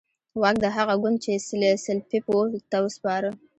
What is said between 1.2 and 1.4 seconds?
چې